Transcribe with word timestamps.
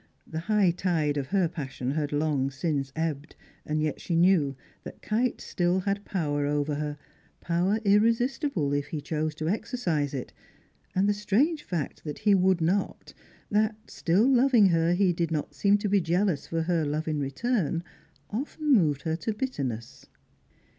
The 0.25 0.39
high 0.49 0.71
tide 0.71 1.15
of 1.15 1.27
her 1.27 1.47
passion 1.47 1.91
had 1.91 2.11
long 2.11 2.49
since 2.49 2.91
ebbed; 2.95 3.35
yet 3.71 4.01
she 4.01 4.15
knew 4.15 4.55
that 4.83 5.03
Kite 5.03 5.39
still 5.39 5.81
had 5.81 6.03
power 6.05 6.47
over 6.47 6.73
her, 6.73 6.97
power 7.39 7.77
irresistible, 7.85 8.73
if 8.73 8.87
he 8.87 8.99
chose 8.99 9.35
to 9.35 9.47
exercise 9.47 10.15
it, 10.15 10.33
and 10.95 11.07
the 11.07 11.13
strange 11.13 11.61
fact 11.61 12.03
that 12.03 12.17
he 12.17 12.33
would 12.33 12.61
not, 12.61 13.13
that, 13.51 13.75
still 13.91 14.27
loving 14.27 14.69
her, 14.69 14.95
he 14.95 15.13
did 15.13 15.29
not 15.29 15.53
seem 15.53 15.77
to 15.77 15.87
be 15.87 16.01
jealous 16.01 16.47
for 16.47 16.63
her 16.63 16.83
love 16.83 17.07
in 17.07 17.19
return, 17.19 17.83
often 18.31 18.73
moved 18.73 19.03
her 19.03 19.15
to 19.17 19.35
bitterness. 19.35 20.07